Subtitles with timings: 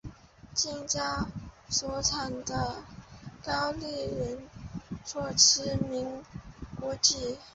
[0.55, 1.27] 近郊
[1.69, 2.83] 所产的
[3.45, 4.39] 高丽人
[5.05, 6.23] 参驰名
[6.79, 7.37] 国际。